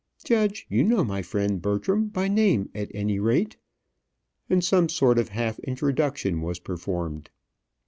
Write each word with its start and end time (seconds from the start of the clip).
Judge, 0.23 0.65
you 0.67 0.83
know 0.83 1.03
my 1.03 1.21
friend 1.21 1.61
Bertram, 1.61 2.07
by 2.07 2.27
name, 2.27 2.71
at 2.73 2.89
any 2.91 3.19
rate?" 3.19 3.57
and 4.49 4.63
some 4.63 4.89
sort 4.89 5.19
of 5.19 5.29
half 5.29 5.59
introduction 5.59 6.41
was 6.41 6.57
performed. 6.57 7.29